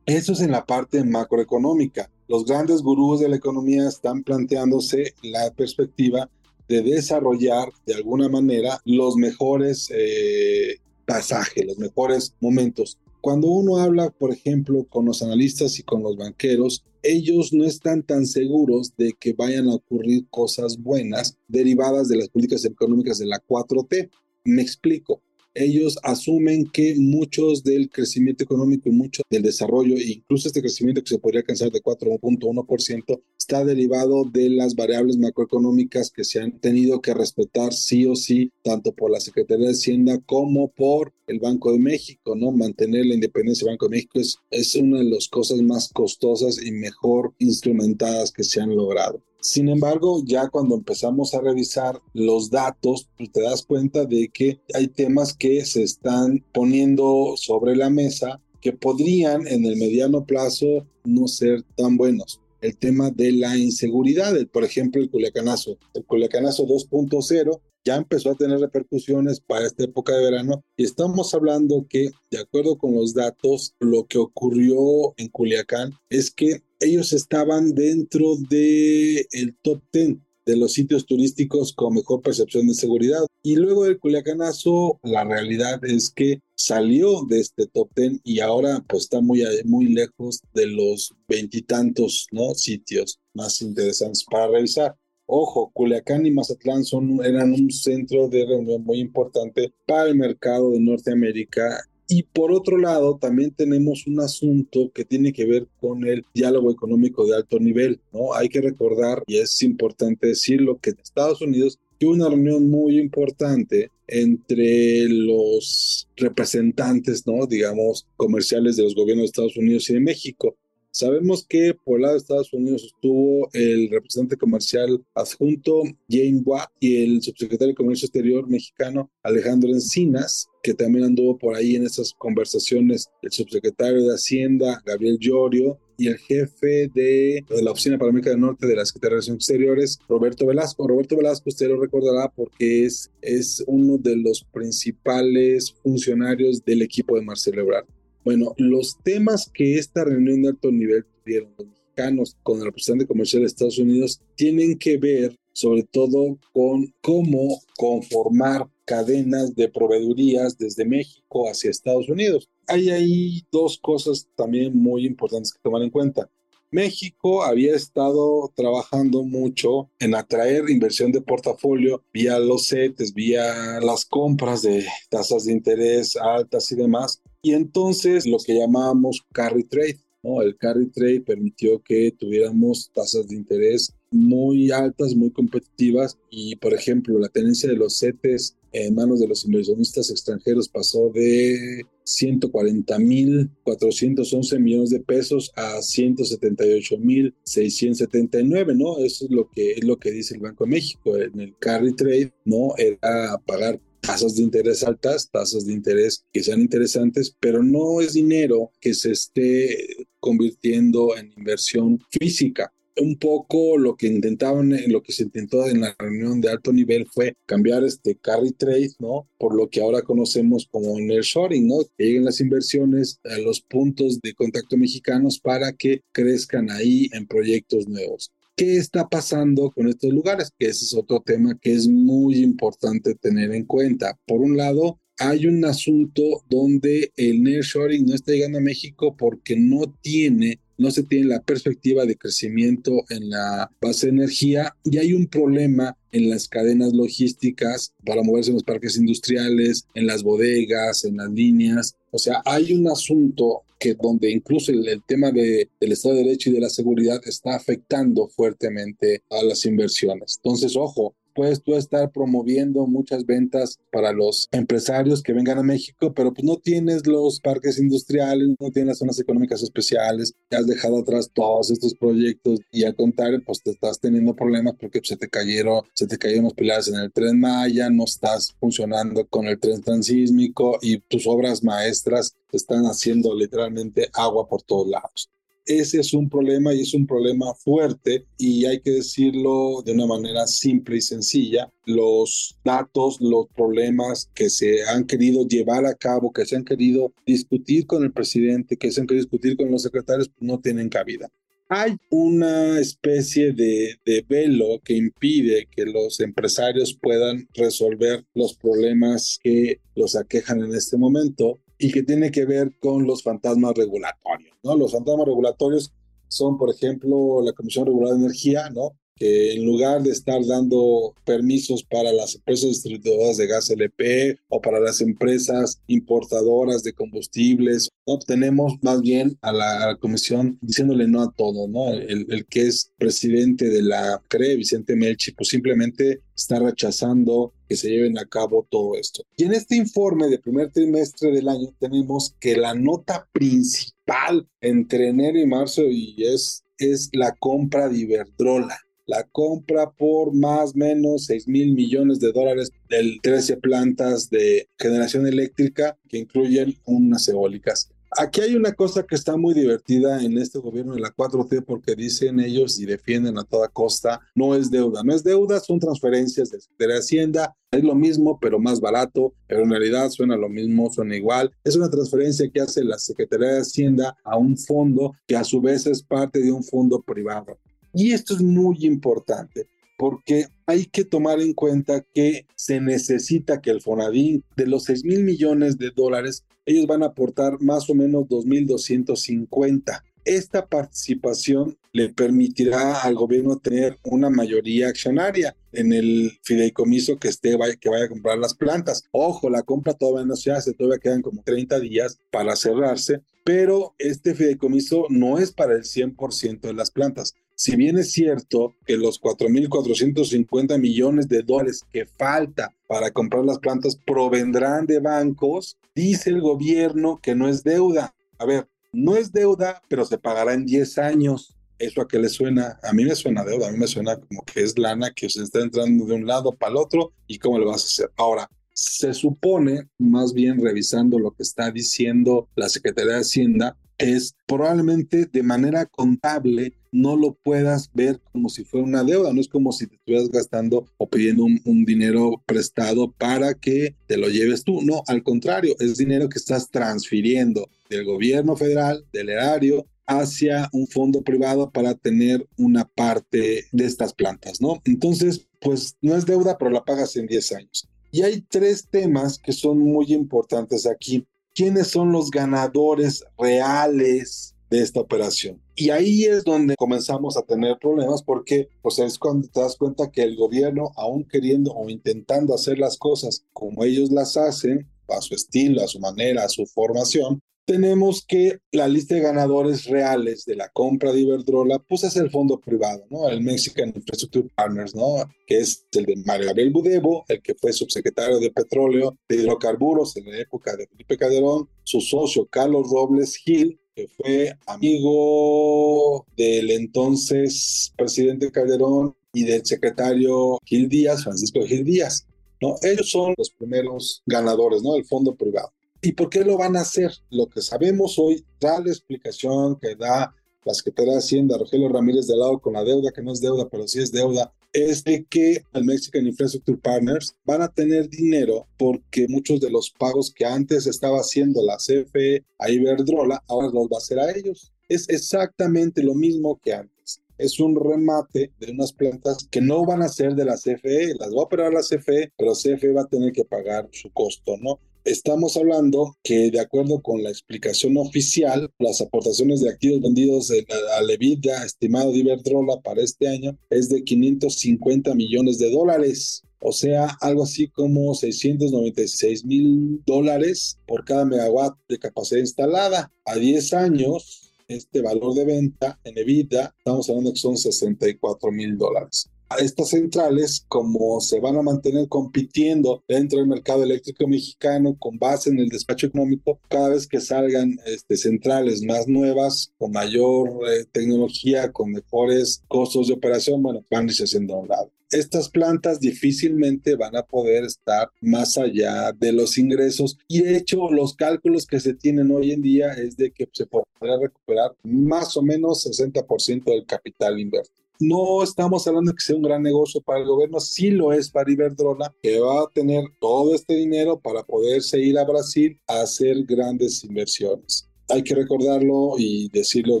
Eso 0.06 0.32
es 0.32 0.40
en 0.40 0.50
la 0.50 0.64
parte 0.66 1.02
macroeconómica. 1.04 2.10
Los 2.28 2.44
grandes 2.44 2.82
gurús 2.82 3.20
de 3.20 3.28
la 3.28 3.36
economía 3.36 3.88
están 3.88 4.22
planteándose 4.22 5.14
la 5.22 5.50
perspectiva 5.52 6.28
de 6.68 6.82
desarrollar 6.82 7.68
de 7.86 7.94
alguna 7.94 8.28
manera 8.28 8.80
los 8.84 9.16
mejores 9.16 9.90
eh, 9.94 10.76
pasajes, 11.06 11.66
los 11.66 11.78
mejores 11.78 12.34
momentos. 12.40 12.98
Cuando 13.20 13.48
uno 13.48 13.76
habla, 13.76 14.10
por 14.10 14.32
ejemplo, 14.32 14.84
con 14.84 15.04
los 15.04 15.22
analistas 15.22 15.78
y 15.78 15.82
con 15.82 16.02
los 16.02 16.16
banqueros, 16.16 16.84
ellos 17.02 17.52
no 17.52 17.64
están 17.64 18.02
tan 18.02 18.26
seguros 18.26 18.96
de 18.96 19.12
que 19.18 19.32
vayan 19.32 19.68
a 19.68 19.74
ocurrir 19.74 20.26
cosas 20.30 20.78
buenas 20.78 21.36
derivadas 21.48 22.08
de 22.08 22.16
las 22.16 22.28
políticas 22.28 22.64
económicas 22.64 23.18
de 23.18 23.26
la 23.26 23.42
4T. 23.46 24.10
Me 24.44 24.62
explico 24.62 25.22
ellos 25.54 25.98
asumen 26.02 26.66
que 26.66 26.94
muchos 26.96 27.64
del 27.64 27.90
crecimiento 27.90 28.44
económico 28.44 28.88
y 28.88 28.92
mucho 28.92 29.22
del 29.28 29.42
desarrollo, 29.42 29.96
incluso 29.96 30.48
este 30.48 30.60
crecimiento 30.60 31.02
que 31.02 31.10
se 31.10 31.18
podría 31.18 31.40
alcanzar 31.40 31.70
de 31.70 31.82
4.1%, 31.82 33.22
está 33.38 33.64
derivado 33.64 34.24
de 34.24 34.48
las 34.50 34.76
variables 34.76 35.16
macroeconómicas 35.18 36.10
que 36.10 36.24
se 36.24 36.40
han 36.40 36.60
tenido 36.60 37.00
que 37.00 37.14
respetar 37.14 37.72
sí 37.72 38.06
o 38.06 38.14
sí, 38.14 38.52
tanto 38.62 38.92
por 38.92 39.10
la 39.10 39.20
Secretaría 39.20 39.66
de 39.66 39.72
Hacienda 39.72 40.20
como 40.24 40.68
por 40.68 41.12
el 41.30 41.38
Banco 41.38 41.72
de 41.72 41.78
México, 41.78 42.34
¿no? 42.34 42.50
Mantener 42.50 43.06
la 43.06 43.14
independencia 43.14 43.64
del 43.64 43.74
Banco 43.74 43.86
de 43.86 43.96
México 43.96 44.18
es, 44.18 44.36
es 44.50 44.74
una 44.74 44.98
de 44.98 45.04
las 45.04 45.28
cosas 45.28 45.62
más 45.62 45.88
costosas 45.92 46.60
y 46.62 46.72
mejor 46.72 47.34
instrumentadas 47.38 48.32
que 48.32 48.44
se 48.44 48.60
han 48.60 48.74
logrado. 48.74 49.22
Sin 49.40 49.70
embargo, 49.70 50.22
ya 50.24 50.48
cuando 50.48 50.74
empezamos 50.74 51.32
a 51.32 51.40
revisar 51.40 52.00
los 52.12 52.50
datos, 52.50 53.08
pues, 53.16 53.32
te 53.32 53.40
das 53.40 53.64
cuenta 53.64 54.04
de 54.04 54.28
que 54.28 54.60
hay 54.74 54.88
temas 54.88 55.34
que 55.34 55.64
se 55.64 55.82
están 55.82 56.44
poniendo 56.52 57.34
sobre 57.36 57.74
la 57.74 57.88
mesa 57.88 58.40
que 58.60 58.72
podrían 58.74 59.46
en 59.46 59.64
el 59.64 59.76
mediano 59.76 60.24
plazo 60.26 60.86
no 61.04 61.26
ser 61.26 61.62
tan 61.76 61.96
buenos. 61.96 62.40
El 62.60 62.76
tema 62.76 63.10
de 63.10 63.32
la 63.32 63.56
inseguridad, 63.56 64.34
por 64.52 64.64
ejemplo, 64.64 65.00
el 65.00 65.08
Culiacanazo. 65.08 65.78
El 65.94 66.04
Culiacanazo 66.04 66.66
2.0 66.66 67.60
ya 67.84 67.96
empezó 67.96 68.30
a 68.30 68.36
tener 68.36 68.58
repercusiones 68.58 69.40
para 69.40 69.66
esta 69.66 69.84
época 69.84 70.14
de 70.14 70.24
verano 70.24 70.62
y 70.76 70.84
estamos 70.84 71.34
hablando 71.34 71.86
que, 71.88 72.10
de 72.30 72.38
acuerdo 72.38 72.76
con 72.76 72.94
los 72.94 73.14
datos, 73.14 73.74
lo 73.80 74.06
que 74.06 74.18
ocurrió 74.18 75.14
en 75.16 75.28
Culiacán 75.28 75.92
es 76.08 76.30
que 76.30 76.62
ellos 76.80 77.12
estaban 77.12 77.74
dentro 77.74 78.36
del 78.48 79.26
el 79.32 79.56
top 79.62 79.82
10 79.92 80.16
de 80.46 80.56
los 80.56 80.72
sitios 80.72 81.06
turísticos 81.06 81.72
con 81.72 81.94
mejor 81.94 82.22
percepción 82.22 82.66
de 82.66 82.74
seguridad. 82.74 83.24
Y 83.42 83.56
luego 83.56 83.84
del 83.84 83.98
Culiacanazo, 83.98 84.98
la 85.02 85.24
realidad 85.24 85.84
es 85.84 86.10
que 86.10 86.40
salió 86.56 87.24
de 87.28 87.40
este 87.40 87.66
top 87.66 87.90
10 87.94 88.20
y 88.24 88.40
ahora 88.40 88.84
pues 88.88 89.04
está 89.04 89.20
muy, 89.20 89.44
muy 89.64 89.86
lejos 89.86 90.40
de 90.52 90.66
los 90.66 91.14
veintitantos 91.28 92.26
¿no? 92.32 92.54
sitios 92.54 93.18
más 93.34 93.62
interesantes 93.62 94.24
para 94.30 94.48
revisar. 94.48 94.96
Ojo, 95.32 95.70
Culiacán 95.72 96.26
y 96.26 96.32
Mazatlán 96.32 96.84
son, 96.84 97.24
eran 97.24 97.52
un 97.52 97.70
centro 97.70 98.28
de 98.28 98.44
reunión 98.44 98.82
muy 98.82 98.98
importante 98.98 99.72
para 99.86 100.08
el 100.08 100.16
mercado 100.16 100.72
de 100.72 100.80
Norteamérica 100.80 101.84
y 102.12 102.24
por 102.24 102.50
otro 102.50 102.76
lado, 102.76 103.18
también 103.18 103.52
tenemos 103.52 104.08
un 104.08 104.18
asunto 104.18 104.90
que 104.92 105.04
tiene 105.04 105.32
que 105.32 105.44
ver 105.44 105.68
con 105.80 106.04
el 106.04 106.24
diálogo 106.34 106.72
económico 106.72 107.24
de 107.24 107.36
alto 107.36 107.60
nivel, 107.60 108.00
¿no? 108.12 108.34
Hay 108.34 108.48
que 108.48 108.60
recordar, 108.60 109.22
y 109.28 109.38
es 109.38 109.62
importante 109.62 110.26
decirlo, 110.26 110.80
que 110.82 110.90
Estados 110.90 111.40
Unidos 111.40 111.78
hubo 112.02 112.10
una 112.10 112.28
reunión 112.28 112.68
muy 112.68 112.98
importante 112.98 113.92
entre 114.08 115.08
los 115.08 116.08
representantes, 116.16 117.24
¿no? 117.28 117.46
Digamos, 117.46 118.08
comerciales 118.16 118.74
de 118.74 118.82
los 118.82 118.96
gobiernos 118.96 119.22
de 119.22 119.26
Estados 119.26 119.56
Unidos 119.56 119.88
y 119.88 119.94
de 119.94 120.00
México. 120.00 120.56
Sabemos 120.92 121.46
que 121.46 121.72
por 121.84 121.96
el 121.96 122.02
lado 122.02 122.14
de 122.14 122.18
Estados 122.18 122.52
Unidos 122.52 122.82
estuvo 122.84 123.48
el 123.52 123.88
representante 123.90 124.36
comercial 124.36 125.04
adjunto 125.14 125.82
Jane 126.08 126.42
Watt 126.44 126.70
y 126.80 127.04
el 127.04 127.22
subsecretario 127.22 127.72
de 127.72 127.76
Comercio 127.76 128.06
Exterior 128.06 128.48
mexicano 128.48 129.08
Alejandro 129.22 129.70
Encinas, 129.70 130.48
que 130.64 130.74
también 130.74 131.04
anduvo 131.04 131.38
por 131.38 131.54
ahí 131.54 131.76
en 131.76 131.86
esas 131.86 132.12
conversaciones 132.12 133.08
el 133.22 133.30
subsecretario 133.30 134.02
de 134.02 134.14
Hacienda 134.14 134.82
Gabriel 134.84 135.18
Llorio 135.20 135.78
y 135.96 136.08
el 136.08 136.18
jefe 136.18 136.90
de, 136.92 137.44
la 137.62 137.70
Oficina 137.70 137.96
para 137.96 138.10
América 138.10 138.30
del 138.30 138.40
Norte 138.40 138.66
de 138.66 138.74
la 138.74 138.84
Secretaría 138.84 139.10
de 139.10 139.16
Relaciones 139.16 139.42
Exteriores, 139.42 139.98
Roberto 140.08 140.46
Velasco. 140.46 140.88
Roberto 140.88 141.16
Velasco 141.16 141.50
usted 141.50 141.68
lo 141.68 141.80
recordará 141.80 142.28
porque 142.34 142.86
es, 142.86 143.10
es 143.20 143.62
uno 143.66 143.96
de 143.96 144.16
los 144.16 144.42
principales 144.52 145.72
funcionarios 145.82 146.64
del 146.64 146.82
equipo 146.82 147.16
de 147.16 147.22
Marcelo 147.22 147.60
Ebrard. 147.60 147.86
Bueno, 148.24 148.54
los 148.58 148.98
temas 149.02 149.50
que 149.52 149.78
esta 149.78 150.04
reunión 150.04 150.42
de 150.42 150.48
alto 150.48 150.70
nivel 150.70 151.04
tuvieron 151.24 151.52
los 151.56 151.68
mexicanos 151.68 152.36
con 152.42 152.58
el 152.58 152.66
representante 152.66 153.06
comercial 153.06 153.42
de 153.42 153.46
Estados 153.46 153.78
Unidos 153.78 154.20
tienen 154.36 154.78
que 154.78 154.98
ver 154.98 155.36
sobre 155.52 155.82
todo 155.82 156.38
con 156.52 156.92
cómo 157.02 157.60
conformar 157.76 158.68
cadenas 158.84 159.54
de 159.54 159.68
proveedurías 159.68 160.56
desde 160.56 160.84
México 160.84 161.48
hacia 161.48 161.70
Estados 161.70 162.08
Unidos. 162.08 162.48
Hay 162.66 162.90
ahí 162.90 163.42
dos 163.50 163.78
cosas 163.78 164.28
también 164.36 164.76
muy 164.76 165.06
importantes 165.06 165.52
que 165.52 165.60
tomar 165.62 165.82
en 165.82 165.90
cuenta. 165.90 166.30
México 166.70 167.42
había 167.42 167.74
estado 167.74 168.52
trabajando 168.54 169.24
mucho 169.24 169.90
en 169.98 170.14
atraer 170.14 170.70
inversión 170.70 171.10
de 171.10 171.20
portafolio 171.20 172.02
vía 172.12 172.38
los 172.38 172.68
CETES, 172.68 173.12
vía 173.12 173.80
las 173.80 174.04
compras 174.04 174.62
de 174.62 174.86
tasas 175.08 175.44
de 175.44 175.52
interés 175.52 176.16
altas 176.16 176.70
y 176.70 176.76
demás, 176.76 177.20
y 177.42 177.54
entonces 177.54 178.26
lo 178.26 178.38
que 178.38 178.54
llamábamos 178.54 179.24
carry 179.32 179.64
trade, 179.64 179.98
¿no? 180.22 180.42
El 180.42 180.56
carry 180.56 180.90
trade 180.90 181.20
permitió 181.20 181.82
que 181.82 182.12
tuviéramos 182.12 182.90
tasas 182.92 183.28
de 183.28 183.36
interés 183.36 183.94
muy 184.10 184.70
altas, 184.70 185.14
muy 185.14 185.30
competitivas 185.30 186.18
y, 186.30 186.56
por 186.56 186.74
ejemplo, 186.74 187.18
la 187.18 187.28
tenencia 187.28 187.68
de 187.68 187.76
los 187.76 187.98
CETES 187.98 188.56
en 188.72 188.94
manos 188.94 189.18
de 189.20 189.26
los 189.26 189.44
inversionistas 189.44 190.10
extranjeros 190.10 190.68
pasó 190.68 191.10
de 191.10 191.82
140.411 192.04 194.60
millones 194.60 194.90
de 194.90 195.00
pesos 195.00 195.50
a 195.56 195.78
178.679, 195.78 198.76
¿no? 198.76 198.98
Eso 198.98 199.24
es 199.24 199.30
lo 199.30 199.50
que 199.50 199.72
es 199.72 199.82
lo 199.84 199.98
que 199.98 200.12
dice 200.12 200.34
el 200.34 200.40
Banco 200.40 200.64
de 200.64 200.70
México 200.70 201.16
en 201.16 201.40
el 201.40 201.56
carry 201.58 201.94
trade, 201.94 202.34
¿no? 202.44 202.74
Era 202.76 203.38
pagar 203.46 203.80
tasas 204.10 204.34
de 204.34 204.42
interés 204.42 204.82
altas, 204.82 205.30
tasas 205.30 205.66
de 205.66 205.72
interés 205.72 206.24
que 206.32 206.42
sean 206.42 206.60
interesantes, 206.60 207.36
pero 207.38 207.62
no 207.62 208.00
es 208.00 208.14
dinero 208.14 208.72
que 208.80 208.92
se 208.92 209.12
esté 209.12 210.06
convirtiendo 210.18 211.16
en 211.16 211.32
inversión 211.36 212.00
física. 212.10 212.72
Un 212.96 213.16
poco 213.16 213.78
lo 213.78 213.94
que 213.94 214.08
intentaban, 214.08 214.74
lo 214.88 215.00
que 215.00 215.12
se 215.12 215.22
intentó 215.22 215.66
en 215.68 215.80
la 215.82 215.94
reunión 215.96 216.40
de 216.40 216.50
alto 216.50 216.72
nivel 216.72 217.06
fue 217.06 217.34
cambiar 217.46 217.84
este 217.84 218.16
carry 218.16 218.50
trade, 218.50 218.90
¿no? 218.98 219.28
Por 219.38 219.54
lo 219.54 219.70
que 219.70 219.80
ahora 219.80 220.02
conocemos 220.02 220.66
como 220.68 220.98
nearshoring, 220.98 221.68
¿no? 221.68 221.78
Que 221.96 222.06
lleguen 222.06 222.24
las 222.24 222.40
inversiones 222.40 223.20
a 223.24 223.38
los 223.38 223.60
puntos 223.60 224.20
de 224.20 224.34
contacto 224.34 224.76
mexicanos 224.76 225.38
para 225.38 225.72
que 225.72 226.02
crezcan 226.10 226.68
ahí 226.68 227.08
en 227.12 227.28
proyectos 227.28 227.86
nuevos. 227.86 228.32
¿Qué 228.56 228.76
está 228.76 229.08
pasando 229.08 229.70
con 229.70 229.88
estos 229.88 230.12
lugares? 230.12 230.50
Que 230.58 230.66
ese 230.66 230.84
es 230.84 230.94
otro 230.94 231.22
tema 231.24 231.58
que 231.60 231.72
es 231.72 231.88
muy 231.88 232.38
importante 232.38 233.14
tener 233.14 233.52
en 233.52 233.64
cuenta. 233.64 234.18
Por 234.26 234.40
un 234.40 234.56
lado, 234.56 235.00
hay 235.18 235.46
un 235.46 235.64
asunto 235.64 236.22
donde 236.48 237.12
el 237.16 237.42
nearshoring 237.42 238.06
no 238.06 238.14
está 238.14 238.32
llegando 238.32 238.58
a 238.58 238.62
México 238.62 239.16
porque 239.16 239.56
no 239.56 239.94
tiene 240.02 240.60
no 240.80 240.90
se 240.90 241.02
tiene 241.02 241.26
la 241.26 241.42
perspectiva 241.42 242.06
de 242.06 242.16
crecimiento 242.16 243.04
en 243.10 243.28
la 243.28 243.70
base 243.82 244.06
de 244.06 244.12
energía 244.12 244.74
y 244.82 244.96
hay 244.96 245.12
un 245.12 245.26
problema 245.26 245.94
en 246.10 246.30
las 246.30 246.48
cadenas 246.48 246.94
logísticas 246.94 247.92
para 248.02 248.22
moverse 248.22 248.48
en 248.48 248.54
los 248.54 248.64
parques 248.64 248.96
industriales, 248.96 249.86
en 249.94 250.06
las 250.06 250.22
bodegas, 250.22 251.04
en 251.04 251.18
las 251.18 251.30
líneas. 251.30 251.96
O 252.10 252.18
sea, 252.18 252.40
hay 252.46 252.72
un 252.72 252.88
asunto 252.88 253.60
que 253.80 253.94
donde 253.94 254.30
incluso 254.30 254.70
el, 254.70 255.02
tema 255.06 255.32
de, 255.32 255.68
del 255.80 255.92
Estado 255.92 256.14
de 256.16 256.24
Derecho 256.24 256.50
y 256.50 256.52
de 256.52 256.60
la 256.60 256.68
seguridad 256.68 257.20
está 257.24 257.56
afectando 257.56 258.28
fuertemente 258.28 259.22
a 259.30 259.42
las 259.42 259.64
inversiones. 259.64 260.36
Entonces, 260.36 260.76
ojo, 260.76 261.16
puedes 261.34 261.62
tú 261.62 261.74
estar 261.74 262.10
promoviendo 262.10 262.86
muchas 262.86 263.26
ventas 263.26 263.78
para 263.90 264.12
los 264.12 264.48
empresarios 264.52 265.22
que 265.22 265.32
vengan 265.32 265.58
a 265.58 265.62
México, 265.62 266.12
pero 266.14 266.32
pues 266.32 266.44
no 266.44 266.56
tienes 266.56 267.06
los 267.06 267.40
parques 267.40 267.78
industriales, 267.78 268.48
no 268.58 268.70
tienes 268.70 268.88
las 268.88 268.98
zonas 268.98 269.18
económicas 269.20 269.62
especiales, 269.62 270.34
has 270.50 270.66
dejado 270.66 270.98
atrás 270.98 271.30
todos 271.32 271.70
estos 271.70 271.94
proyectos 271.94 272.60
y 272.70 272.84
al 272.84 272.94
contrario, 272.94 273.40
pues 273.44 273.62
te 273.62 273.70
estás 273.70 274.00
teniendo 274.00 274.34
problemas 274.34 274.74
porque 274.78 275.00
se 275.02 275.16
te 275.16 275.28
cayeron, 275.28 275.82
se 275.94 276.06
te 276.06 276.18
cayeron 276.18 276.44
los 276.44 276.54
pilares 276.54 276.88
en 276.88 276.96
el 276.96 277.12
tren 277.12 277.40
Maya, 277.40 277.90
no 277.90 278.04
estás 278.04 278.54
funcionando 278.58 279.26
con 279.26 279.46
el 279.46 279.58
tren 279.58 279.80
transísmico 279.82 280.78
y 280.82 280.98
tus 280.98 281.26
obras 281.26 281.62
maestras 281.62 282.34
están 282.52 282.84
haciendo 282.84 283.34
literalmente 283.34 284.08
agua 284.12 284.48
por 284.48 284.62
todos 284.62 284.88
lados. 284.88 285.30
Ese 285.70 286.00
es 286.00 286.12
un 286.14 286.28
problema 286.28 286.74
y 286.74 286.80
es 286.80 286.94
un 286.94 287.06
problema 287.06 287.54
fuerte 287.54 288.26
y 288.36 288.64
hay 288.64 288.80
que 288.80 288.90
decirlo 288.90 289.82
de 289.86 289.92
una 289.92 290.04
manera 290.04 290.48
simple 290.48 290.96
y 290.96 291.00
sencilla. 291.00 291.70
Los 291.86 292.58
datos, 292.64 293.20
los 293.20 293.46
problemas 293.54 294.28
que 294.34 294.50
se 294.50 294.82
han 294.82 295.04
querido 295.04 295.46
llevar 295.46 295.86
a 295.86 295.94
cabo, 295.94 296.32
que 296.32 296.44
se 296.44 296.56
han 296.56 296.64
querido 296.64 297.14
discutir 297.24 297.86
con 297.86 298.02
el 298.02 298.10
presidente, 298.10 298.76
que 298.76 298.90
se 298.90 299.00
han 299.00 299.06
querido 299.06 299.26
discutir 299.26 299.56
con 299.56 299.70
los 299.70 299.84
secretarios, 299.84 300.28
no 300.40 300.58
tienen 300.58 300.88
cabida 300.88 301.30
hay 301.72 301.96
una 302.10 302.80
especie 302.80 303.52
de, 303.52 303.94
de, 304.04 304.26
velo 304.28 304.80
que 304.84 304.96
impide 304.96 305.68
que 305.70 305.86
los 305.86 306.18
empresarios 306.18 306.98
puedan 307.00 307.46
resolver 307.54 308.24
los 308.34 308.56
problemas 308.56 309.38
que 309.40 309.78
los 309.94 310.16
aquejan 310.16 310.64
en 310.64 310.74
este 310.74 310.96
momento 310.96 311.60
y 311.80 311.90
que 311.90 312.02
tiene 312.02 312.30
que 312.30 312.44
ver 312.44 312.78
con 312.78 313.06
los 313.06 313.22
fantasmas 313.22 313.72
regulatorios, 313.74 314.54
¿no? 314.62 314.76
Los 314.76 314.92
fantasmas 314.92 315.26
regulatorios 315.26 315.94
son, 316.28 316.58
por 316.58 316.70
ejemplo, 316.70 317.40
la 317.42 317.52
Comisión 317.52 317.86
Regular 317.86 318.12
de 318.12 318.20
Energía, 318.20 318.68
¿no? 318.68 318.98
Que 319.20 319.52
en 319.52 319.66
lugar 319.66 320.02
de 320.02 320.10
estar 320.10 320.44
dando 320.46 321.14
permisos 321.26 321.84
para 321.84 322.10
las 322.10 322.36
empresas 322.36 322.70
distribuidoras 322.70 323.36
de 323.36 323.46
gas 323.46 323.68
LP 323.68 324.38
o 324.48 324.62
para 324.62 324.80
las 324.80 325.02
empresas 325.02 325.78
importadoras 325.88 326.82
de 326.82 326.94
combustibles, 326.94 327.90
¿no? 328.06 328.18
tenemos 328.18 328.78
más 328.80 329.02
bien 329.02 329.36
a 329.42 329.52
la, 329.52 329.96
comisión 330.00 330.58
diciéndole 330.62 331.06
no 331.06 331.20
a 331.20 331.32
todo, 331.32 331.68
¿no? 331.68 331.92
El, 331.92 332.26
el, 332.30 332.46
que 332.46 332.66
es 332.66 332.92
presidente 332.96 333.68
de 333.68 333.82
la 333.82 334.22
CRE, 334.28 334.56
Vicente 334.56 334.96
Melchi, 334.96 335.32
pues 335.32 335.50
simplemente 335.50 336.22
está 336.34 336.58
rechazando 336.58 337.52
que 337.68 337.76
se 337.76 337.90
lleven 337.90 338.18
a 338.18 338.24
cabo 338.24 338.66
todo 338.70 338.94
esto. 338.94 339.22
Y 339.36 339.44
en 339.44 339.52
este 339.52 339.76
informe 339.76 340.28
de 340.28 340.38
primer 340.38 340.72
trimestre 340.72 341.30
del 341.30 341.48
año 341.48 341.74
tenemos 341.78 342.34
que 342.40 342.56
la 342.56 342.74
nota 342.74 343.28
principal 343.32 344.48
entre 344.62 345.08
enero 345.08 345.38
y 345.38 345.46
marzo 345.46 345.82
y 345.82 346.16
es, 346.24 346.64
es 346.78 347.10
la 347.12 347.34
compra 347.38 347.90
de 347.90 347.98
Iberdrola 347.98 348.80
la 349.10 349.24
compra 349.24 349.90
por 349.90 350.32
más 350.32 350.70
o 350.70 350.78
menos 350.78 351.24
6 351.24 351.48
mil 351.48 351.74
millones 351.74 352.20
de 352.20 352.30
dólares 352.30 352.70
de 352.88 353.18
13 353.22 353.56
plantas 353.56 354.30
de 354.30 354.68
generación 354.78 355.26
eléctrica 355.26 355.98
que 356.08 356.18
incluyen 356.18 356.76
unas 356.86 357.26
eólicas. 357.28 357.90
Aquí 358.16 358.40
hay 358.40 358.56
una 358.56 358.72
cosa 358.72 359.04
que 359.04 359.14
está 359.14 359.36
muy 359.36 359.54
divertida 359.54 360.22
en 360.22 360.36
este 360.38 360.58
gobierno 360.58 360.94
de 360.94 361.00
la 361.00 361.14
4T 361.14 361.64
porque 361.64 361.94
dicen 361.94 362.40
ellos 362.40 362.78
y 362.80 362.86
defienden 362.86 363.38
a 363.38 363.44
toda 363.44 363.68
costa, 363.68 364.20
no 364.34 364.56
es 364.56 364.70
deuda, 364.70 365.02
no 365.04 365.14
es 365.14 365.22
deuda, 365.22 365.60
son 365.60 365.78
transferencias 365.78 366.50
de, 366.50 366.58
de 366.78 366.98
Hacienda, 366.98 367.56
es 367.70 367.84
lo 367.84 367.94
mismo 367.94 368.38
pero 368.40 368.58
más 368.58 368.80
barato, 368.80 369.32
pero 369.46 369.62
en 369.62 369.70
realidad 369.70 370.10
suena 370.10 370.36
lo 370.36 370.48
mismo, 370.48 370.92
suena 370.92 371.16
igual. 371.16 371.52
Es 371.62 371.76
una 371.76 371.90
transferencia 371.90 372.48
que 372.48 372.60
hace 372.60 372.82
la 372.82 372.98
Secretaría 372.98 373.54
de 373.54 373.60
Hacienda 373.60 374.16
a 374.24 374.36
un 374.36 374.56
fondo 374.56 375.12
que 375.26 375.36
a 375.36 375.44
su 375.44 375.60
vez 375.60 375.86
es 375.86 376.02
parte 376.02 376.40
de 376.40 376.50
un 376.50 376.64
fondo 376.64 377.00
privado. 377.02 377.58
Y 377.92 378.12
esto 378.12 378.34
es 378.34 378.40
muy 378.40 378.84
importante 378.86 379.66
porque 380.00 380.46
hay 380.64 380.86
que 380.86 381.04
tomar 381.04 381.40
en 381.40 381.52
cuenta 381.52 382.02
que 382.14 382.46
se 382.56 382.80
necesita 382.80 383.60
que 383.60 383.68
el 383.68 383.82
Fonadín, 383.82 384.42
de 384.56 384.66
los 384.66 384.84
6 384.84 385.04
mil 385.04 385.22
millones 385.24 385.76
de 385.76 385.90
dólares, 385.90 386.44
ellos 386.64 386.86
van 386.86 387.02
a 387.02 387.08
aportar 387.08 387.60
más 387.60 387.90
o 387.90 387.94
menos 387.94 388.24
2.250. 388.24 390.02
Esta 390.24 390.66
participación 390.66 391.76
le 391.92 392.08
permitirá 392.08 393.02
al 393.02 393.14
gobierno 393.14 393.58
tener 393.58 393.98
una 394.04 394.30
mayoría 394.30 394.88
accionaria 394.88 395.54
en 395.72 395.92
el 395.92 396.38
fideicomiso 396.44 397.18
que 397.18 397.28
esté 397.28 397.56
vaya, 397.56 397.76
que 397.76 397.90
vaya 397.90 398.04
a 398.06 398.08
comprar 398.08 398.38
las 398.38 398.54
plantas. 398.54 399.04
Ojo, 399.12 399.50
la 399.50 399.64
compra 399.64 399.92
todavía 399.92 400.24
no 400.24 400.36
se 400.36 400.50
hace, 400.50 400.72
todavía 400.72 400.98
quedan 400.98 401.20
como 401.20 401.42
30 401.42 401.78
días 401.78 402.18
para 402.30 402.56
cerrarse, 402.56 403.20
pero 403.44 403.94
este 403.98 404.34
fideicomiso 404.34 405.06
no 405.10 405.38
es 405.38 405.52
para 405.52 405.74
el 405.74 405.82
100% 405.82 406.60
de 406.60 406.72
las 406.72 406.90
plantas. 406.90 407.34
Si 407.62 407.76
bien 407.76 407.98
es 407.98 408.12
cierto 408.12 408.74
que 408.86 408.96
los 408.96 409.20
4.450 409.20 410.78
millones 410.78 411.28
de 411.28 411.42
dólares 411.42 411.84
que 411.92 412.06
falta 412.06 412.74
para 412.86 413.10
comprar 413.10 413.44
las 413.44 413.58
plantas 413.58 413.96
provendrán 413.96 414.86
de 414.86 414.98
bancos, 414.98 415.76
dice 415.94 416.30
el 416.30 416.40
gobierno 416.40 417.20
que 417.22 417.34
no 417.34 417.48
es 417.48 417.62
deuda. 417.62 418.14
A 418.38 418.46
ver, 418.46 418.66
no 418.94 419.14
es 419.14 419.30
deuda, 419.30 419.82
pero 419.88 420.06
se 420.06 420.16
pagará 420.16 420.54
en 420.54 420.64
10 420.64 420.96
años. 420.96 421.54
¿Eso 421.78 422.00
a 422.00 422.08
qué 422.08 422.18
le 422.18 422.30
suena? 422.30 422.80
A 422.82 422.94
mí 422.94 423.04
me 423.04 423.14
suena 423.14 423.44
deuda, 423.44 423.68
a 423.68 423.72
mí 423.72 423.76
me 423.76 423.88
suena 423.88 424.16
como 424.16 424.42
que 424.42 424.62
es 424.62 424.78
lana 424.78 425.10
que 425.10 425.28
se 425.28 425.42
está 425.42 425.60
entrando 425.60 426.06
de 426.06 426.14
un 426.14 426.26
lado 426.26 426.52
para 426.52 426.70
el 426.70 426.78
otro 426.78 427.12
y 427.26 427.38
cómo 427.38 427.58
lo 427.58 427.66
vas 427.66 427.82
a 427.82 427.88
hacer. 427.88 428.10
Ahora, 428.16 428.48
se 428.72 429.12
supone, 429.12 429.86
más 429.98 430.32
bien 430.32 430.58
revisando 430.64 431.18
lo 431.18 431.32
que 431.32 431.42
está 431.42 431.70
diciendo 431.70 432.48
la 432.56 432.70
Secretaría 432.70 433.16
de 433.16 433.20
Hacienda, 433.20 433.76
es 433.98 434.34
probablemente 434.46 435.26
de 435.26 435.42
manera 435.42 435.84
contable 435.84 436.72
no 436.92 437.16
lo 437.16 437.34
puedas 437.34 437.90
ver 437.94 438.20
como 438.32 438.48
si 438.48 438.64
fuera 438.64 438.86
una 438.86 439.04
deuda, 439.04 439.32
no 439.32 439.40
es 439.40 439.48
como 439.48 439.72
si 439.72 439.86
te 439.86 439.96
estuvieras 439.96 440.28
gastando 440.28 440.86
o 440.96 441.08
pidiendo 441.08 441.44
un, 441.44 441.84
dinero 441.84 442.42
prestado 442.46 443.12
para 443.12 443.54
que 443.54 443.96
te 444.06 444.16
lo 444.16 444.28
lleves 444.28 444.64
tú, 444.64 444.82
no, 444.82 445.02
al 445.06 445.22
contrario, 445.22 445.74
es 445.78 445.96
dinero 445.96 446.28
que 446.28 446.38
estás 446.38 446.70
transfiriendo 446.70 447.68
del 447.88 448.04
gobierno 448.04 448.56
federal, 448.56 449.04
del 449.12 449.30
erario, 449.30 449.86
hacia 450.06 450.68
un 450.72 450.86
fondo 450.88 451.22
privado 451.22 451.70
para 451.70 451.94
tener 451.94 452.46
una 452.56 452.84
parte 452.84 453.64
de 453.70 453.84
estas 453.84 454.12
plantas, 454.12 454.60
¿no? 454.60 454.80
Entonces, 454.84 455.46
pues 455.60 455.96
no 456.00 456.16
es 456.16 456.26
deuda, 456.26 456.58
pero 456.58 456.70
la 456.70 456.84
pagas 456.84 457.16
en 457.16 457.26
10 457.26 457.52
años. 457.52 457.88
Y 458.10 458.22
hay 458.22 458.40
tres 458.40 458.88
temas 458.90 459.38
que 459.38 459.52
son 459.52 459.78
muy 459.78 460.12
importantes 460.12 460.86
aquí 460.86 461.24
quiénes 461.54 461.88
son 461.88 462.12
los 462.12 462.30
ganadores 462.30 463.24
reales 463.38 464.54
de 464.70 464.80
esta 464.80 465.00
operación. 465.00 465.60
Y 465.74 465.90
ahí 465.90 466.24
es 466.24 466.44
donde 466.44 466.76
comenzamos 466.76 467.36
a 467.36 467.42
tener 467.42 467.76
problemas 467.78 468.22
porque 468.22 468.68
pues 468.82 468.98
es 468.98 469.18
cuando 469.18 469.48
te 469.48 469.60
das 469.60 469.76
cuenta 469.76 470.10
que 470.10 470.22
el 470.22 470.36
gobierno, 470.36 470.92
aún 470.96 471.24
queriendo 471.24 471.72
o 471.72 471.88
intentando 471.90 472.54
hacer 472.54 472.78
las 472.78 472.96
cosas 472.96 473.44
como 473.52 473.84
ellos 473.84 474.10
las 474.10 474.36
hacen, 474.36 474.88
a 475.08 475.20
su 475.20 475.34
estilo, 475.34 475.82
a 475.82 475.88
su 475.88 475.98
manera, 475.98 476.44
a 476.44 476.48
su 476.48 476.64
formación, 476.66 477.42
tenemos 477.64 478.24
que 478.26 478.58
la 478.72 478.88
lista 478.88 479.14
de 479.14 479.20
ganadores 479.20 479.84
reales 479.84 480.44
de 480.44 480.56
la 480.56 480.68
compra 480.70 481.12
de 481.12 481.20
Iberdrola, 481.20 481.78
pues 481.78 482.02
es 482.02 482.16
el 482.16 482.30
fondo 482.30 482.58
privado, 482.58 483.04
¿no? 483.10 483.28
El 483.28 483.42
Mexican 483.42 483.92
Infrastructure 483.94 484.48
Partners, 484.56 484.94
¿no? 484.94 485.16
Que 485.46 485.58
es 485.58 485.86
el 485.92 486.04
de 486.04 486.16
Mario 486.26 486.48
Gabriel 486.48 486.70
Budebo, 486.70 487.24
el 487.28 487.40
que 487.40 487.54
fue 487.54 487.72
subsecretario 487.72 488.40
de 488.40 488.50
Petróleo, 488.50 489.16
de 489.28 489.36
Hidrocarburos 489.36 490.16
en 490.16 490.30
la 490.30 490.38
época 490.38 490.74
de 490.74 490.88
Felipe 490.88 491.16
Calderón, 491.16 491.68
su 491.84 492.00
socio 492.00 492.46
Carlos 492.46 492.90
Robles 492.90 493.36
Gil, 493.36 493.79
que 493.94 494.08
fue 494.08 494.56
amigo 494.66 496.26
del 496.36 496.70
entonces 496.70 497.92
presidente 497.96 498.50
Calderón 498.50 499.14
y 499.32 499.44
del 499.44 499.64
secretario 499.64 500.58
Gil 500.64 500.88
Díaz, 500.88 501.24
Francisco 501.24 501.60
Gil 501.66 501.84
Díaz. 501.84 502.26
¿no? 502.60 502.76
Ellos 502.82 503.10
son 503.10 503.34
los 503.36 503.50
primeros 503.50 504.22
ganadores, 504.26 504.82
¿no? 504.82 504.96
El 504.96 505.04
fondo 505.04 505.34
privado. 505.34 505.72
¿Y 506.02 506.12
por 506.12 506.30
qué 506.30 506.44
lo 506.44 506.56
van 506.56 506.76
a 506.76 506.80
hacer? 506.80 507.12
Lo 507.30 507.46
que 507.46 507.60
sabemos 507.60 508.18
hoy, 508.18 508.44
da 508.60 508.80
la 508.80 508.90
explicación 508.90 509.78
que 509.78 509.94
da 509.94 510.34
la 510.64 510.74
Secretaría 510.74 511.12
de 511.12 511.18
Hacienda, 511.18 511.58
Rogelio 511.58 511.88
Ramírez 511.88 512.26
de 512.26 512.36
lado 512.36 512.58
con 512.58 512.74
la 512.74 512.84
deuda, 512.84 513.12
que 513.12 513.22
no 513.22 513.32
es 513.32 513.40
deuda, 513.40 513.68
pero 513.68 513.86
sí 513.88 513.98
es 513.98 514.12
deuda, 514.12 514.52
es 514.72 515.02
de 515.04 515.24
que 515.24 515.62
el 515.72 515.84
Mexican 515.84 516.26
Infrastructure 516.26 516.78
Partners 516.78 517.34
van 517.44 517.62
a 517.62 517.68
tener 517.68 518.08
dinero 518.08 518.68
porque 518.76 519.26
muchos 519.28 519.60
de 519.60 519.70
los 519.70 519.90
pagos 519.90 520.32
que 520.32 520.44
antes 520.44 520.86
estaba 520.86 521.18
haciendo 521.18 521.64
la 521.64 521.76
CFE 521.76 522.44
a 522.58 522.70
Iberdrola, 522.70 523.42
ahora 523.48 523.68
los 523.68 523.86
va 523.86 523.96
a 523.96 523.98
hacer 523.98 524.18
a 524.18 524.30
ellos. 524.30 524.72
Es 524.88 525.08
exactamente 525.08 526.02
lo 526.02 526.14
mismo 526.14 526.60
que 526.62 526.74
antes. 526.74 527.22
Es 527.38 527.58
un 527.58 527.74
remate 527.74 528.52
de 528.60 528.72
unas 528.72 528.92
plantas 528.92 529.48
que 529.50 529.60
no 529.60 529.86
van 529.86 530.02
a 530.02 530.08
ser 530.08 530.34
de 530.34 530.44
la 530.44 530.56
CFE, 530.56 531.14
las 531.18 531.34
va 531.34 531.40
a 531.40 531.44
operar 531.44 531.72
la 531.72 531.80
CFE, 531.80 532.32
pero 532.36 532.52
CFE 532.52 532.92
va 532.92 533.02
a 533.02 533.08
tener 533.08 533.32
que 533.32 533.44
pagar 533.44 533.88
su 533.92 534.12
costo, 534.12 534.56
¿no? 534.60 534.78
Estamos 535.04 535.56
hablando 535.56 536.14
que 536.22 536.50
de 536.50 536.60
acuerdo 536.60 537.00
con 537.00 537.22
la 537.22 537.30
explicación 537.30 537.96
oficial, 537.96 538.70
las 538.78 539.00
aportaciones 539.00 539.62
de 539.62 539.70
activos 539.70 540.02
vendidos 540.02 540.50
a 540.50 541.02
Levida 541.02 541.64
estimado 541.64 542.12
de 542.12 542.18
Iberdrola 542.18 542.80
para 542.82 543.00
este 543.00 543.26
año 543.26 543.56
es 543.70 543.88
de 543.88 544.04
550 544.04 545.14
millones 545.14 545.58
de 545.58 545.70
dólares. 545.70 546.42
O 546.60 546.72
sea, 546.72 547.16
algo 547.22 547.44
así 547.44 547.68
como 547.68 548.14
696 548.14 549.46
mil 549.46 550.02
dólares 550.04 550.78
por 550.86 551.06
cada 551.06 551.24
megawatt 551.24 551.78
de 551.88 551.98
capacidad 551.98 552.40
instalada. 552.40 553.10
A 553.24 553.36
10 553.36 553.72
años, 553.72 554.52
este 554.68 555.00
valor 555.00 555.34
de 555.34 555.46
venta 555.46 555.98
en 556.04 556.18
EBITDA, 556.18 556.74
estamos 556.76 557.08
hablando 557.08 557.32
que 557.32 557.40
son 557.40 557.56
64 557.56 558.52
mil 558.52 558.76
dólares. 558.76 559.30
Estas 559.58 559.90
centrales, 559.90 560.64
como 560.68 561.20
se 561.20 561.40
van 561.40 561.56
a 561.56 561.62
mantener 561.62 562.08
compitiendo 562.08 563.02
dentro 563.08 563.38
del 563.38 563.48
mercado 563.48 563.82
eléctrico 563.82 564.26
mexicano 564.28 564.96
con 564.98 565.18
base 565.18 565.50
en 565.50 565.58
el 565.58 565.68
despacho 565.68 566.06
económico, 566.06 566.60
cada 566.68 566.90
vez 566.90 567.06
que 567.06 567.20
salgan 567.20 567.78
este, 567.86 568.16
centrales 568.16 568.82
más 568.82 569.08
nuevas, 569.08 569.72
con 569.78 569.92
mayor 569.92 570.48
eh, 570.68 570.84
tecnología, 570.92 571.72
con 571.72 571.90
mejores 571.92 572.62
costos 572.68 573.08
de 573.08 573.14
operación, 573.14 573.62
bueno, 573.62 573.84
van 573.90 574.04
a 574.04 574.10
irse 574.10 574.24
haciendo 574.24 574.54
a 574.54 574.58
un 574.58 574.68
lado. 574.68 574.92
Estas 575.10 575.48
plantas 575.48 575.98
difícilmente 575.98 576.94
van 576.94 577.16
a 577.16 577.24
poder 577.24 577.64
estar 577.64 578.10
más 578.20 578.56
allá 578.56 579.10
de 579.10 579.32
los 579.32 579.58
ingresos 579.58 580.16
y 580.28 580.42
de 580.42 580.56
hecho 580.56 580.88
los 580.92 581.16
cálculos 581.16 581.66
que 581.66 581.80
se 581.80 581.94
tienen 581.94 582.30
hoy 582.30 582.52
en 582.52 582.62
día 582.62 582.92
es 582.92 583.16
de 583.16 583.32
que 583.32 583.48
se 583.52 583.66
podrá 583.66 584.20
recuperar 584.20 584.76
más 584.84 585.36
o 585.36 585.42
menos 585.42 585.84
60% 585.84 586.64
del 586.64 586.86
capital 586.86 587.40
invertido 587.40 587.79
no 588.00 588.42
estamos 588.42 588.86
hablando 588.86 589.12
de 589.12 589.16
que 589.16 589.22
sea 589.22 589.36
un 589.36 589.42
gran 589.42 589.62
negocio 589.62 590.00
para 590.00 590.20
el 590.20 590.26
gobierno, 590.26 590.58
sí 590.58 590.90
lo 590.90 591.12
es 591.12 591.30
para 591.30 591.50
Iberdrola, 591.50 592.12
que 592.22 592.40
va 592.40 592.62
a 592.62 592.68
tener 592.74 593.04
todo 593.20 593.54
este 593.54 593.74
dinero 593.74 594.18
para 594.18 594.42
poderse 594.42 594.98
ir 595.00 595.18
a 595.18 595.24
Brasil 595.24 595.78
a 595.86 596.00
hacer 596.00 596.44
grandes 596.44 597.04
inversiones. 597.04 597.86
Hay 598.08 598.24
que 598.24 598.34
recordarlo 598.34 599.14
y 599.18 599.48
decirlo 599.50 600.00